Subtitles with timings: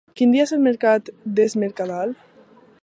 [0.19, 2.17] Quin dia és el mercat d'Es Mercadal?